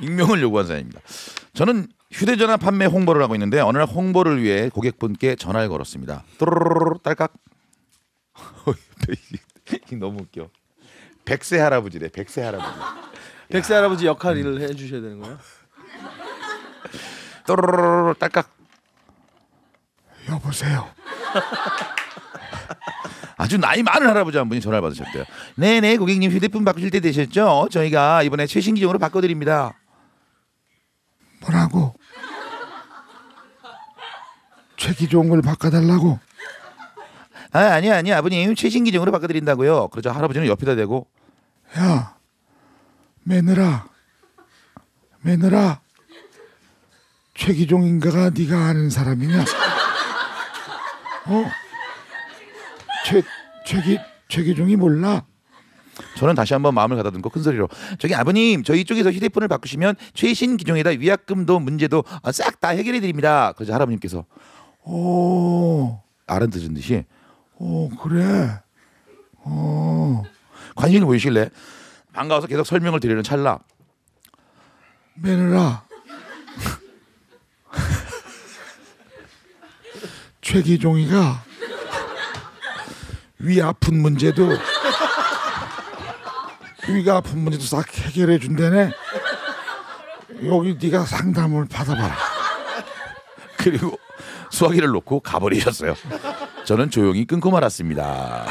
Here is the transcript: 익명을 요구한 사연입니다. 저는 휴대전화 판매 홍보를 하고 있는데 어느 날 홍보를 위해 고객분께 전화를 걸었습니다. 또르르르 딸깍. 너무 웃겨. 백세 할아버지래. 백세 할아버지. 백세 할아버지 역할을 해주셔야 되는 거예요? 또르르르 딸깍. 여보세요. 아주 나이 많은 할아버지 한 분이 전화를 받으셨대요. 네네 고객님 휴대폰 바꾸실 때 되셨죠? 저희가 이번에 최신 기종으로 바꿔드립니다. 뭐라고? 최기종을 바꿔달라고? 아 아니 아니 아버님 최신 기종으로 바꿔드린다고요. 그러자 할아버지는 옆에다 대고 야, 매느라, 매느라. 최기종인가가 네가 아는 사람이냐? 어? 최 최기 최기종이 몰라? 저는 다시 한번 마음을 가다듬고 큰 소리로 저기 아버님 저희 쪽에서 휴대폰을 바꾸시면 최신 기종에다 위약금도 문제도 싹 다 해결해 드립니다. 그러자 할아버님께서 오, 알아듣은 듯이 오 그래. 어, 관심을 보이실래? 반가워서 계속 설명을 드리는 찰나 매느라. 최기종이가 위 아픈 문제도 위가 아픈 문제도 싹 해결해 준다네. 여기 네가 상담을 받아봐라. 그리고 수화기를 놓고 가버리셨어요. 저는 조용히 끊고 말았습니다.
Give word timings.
익명을 0.00 0.40
요구한 0.42 0.66
사연입니다. 0.66 1.00
저는 1.54 1.88
휴대전화 2.12 2.56
판매 2.56 2.86
홍보를 2.86 3.22
하고 3.22 3.34
있는데 3.34 3.60
어느 3.60 3.78
날 3.78 3.86
홍보를 3.86 4.42
위해 4.42 4.68
고객분께 4.68 5.36
전화를 5.36 5.68
걸었습니다. 5.68 6.24
또르르르 6.38 6.98
딸깍. 7.02 7.32
너무 9.98 10.22
웃겨. 10.22 10.48
백세 11.24 11.58
할아버지래. 11.58 12.08
백세 12.08 12.42
할아버지. 12.42 12.70
백세 13.50 13.74
할아버지 13.74 14.06
역할을 14.06 14.60
해주셔야 14.60 15.00
되는 15.00 15.20
거예요? 15.20 15.38
또르르르 17.46 18.14
딸깍. 18.14 18.48
여보세요. 20.28 20.88
아주 23.36 23.56
나이 23.56 23.82
많은 23.82 24.06
할아버지 24.06 24.36
한 24.36 24.48
분이 24.48 24.60
전화를 24.60 24.82
받으셨대요. 24.82 25.24
네네 25.54 25.96
고객님 25.96 26.30
휴대폰 26.30 26.62
바꾸실 26.64 26.90
때 26.90 27.00
되셨죠? 27.00 27.68
저희가 27.70 28.22
이번에 28.22 28.46
최신 28.46 28.74
기종으로 28.74 28.98
바꿔드립니다. 28.98 29.79
뭐라고? 31.40 31.94
최기종을 34.76 35.42
바꿔달라고? 35.42 36.18
아 37.52 37.58
아니 37.58 37.90
아니 37.90 38.12
아버님 38.12 38.54
최신 38.54 38.84
기종으로 38.84 39.12
바꿔드린다고요. 39.12 39.88
그러자 39.88 40.12
할아버지는 40.12 40.46
옆에다 40.46 40.76
대고 40.76 41.08
야, 41.78 42.16
매느라, 43.22 43.88
매느라. 45.20 45.80
최기종인가가 47.34 48.30
네가 48.30 48.66
아는 48.66 48.90
사람이냐? 48.90 49.40
어? 51.26 51.44
최 53.06 53.22
최기 53.64 53.98
최기종이 54.28 54.76
몰라? 54.76 55.24
저는 56.16 56.34
다시 56.34 56.54
한번 56.54 56.74
마음을 56.74 56.96
가다듬고 56.96 57.30
큰 57.30 57.42
소리로 57.42 57.68
저기 57.98 58.14
아버님 58.14 58.62
저희 58.62 58.84
쪽에서 58.84 59.10
휴대폰을 59.10 59.48
바꾸시면 59.48 59.96
최신 60.14 60.56
기종에다 60.56 60.90
위약금도 60.90 61.58
문제도 61.60 62.04
싹 62.32 62.60
다 62.60 62.68
해결해 62.68 63.00
드립니다. 63.00 63.52
그러자 63.52 63.74
할아버님께서 63.74 64.24
오, 64.84 65.98
알아듣은 66.26 66.74
듯이 66.74 67.04
오 67.58 67.88
그래. 67.88 68.60
어, 69.42 70.22
관심을 70.76 71.06
보이실래? 71.06 71.48
반가워서 72.12 72.46
계속 72.46 72.66
설명을 72.66 73.00
드리는 73.00 73.22
찰나 73.22 73.58
매느라. 75.14 75.84
최기종이가 80.42 81.44
위 83.38 83.62
아픈 83.62 84.02
문제도 84.02 84.50
위가 86.94 87.16
아픈 87.16 87.38
문제도 87.38 87.64
싹 87.64 87.86
해결해 87.96 88.38
준다네. 88.38 88.90
여기 90.44 90.76
네가 90.80 91.04
상담을 91.04 91.66
받아봐라. 91.66 92.16
그리고 93.58 93.98
수화기를 94.50 94.88
놓고 94.88 95.20
가버리셨어요. 95.20 95.94
저는 96.64 96.90
조용히 96.90 97.24
끊고 97.24 97.50
말았습니다. 97.50 98.46